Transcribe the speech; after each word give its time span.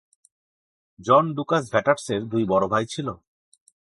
জন 0.99 1.23
Dukas 1.35 1.63
ভ্যাটাটসের 1.71 2.21
দুই 2.25 2.43
বড় 2.45 2.65
ভাই 2.67 2.85
ছিল। 2.85 3.07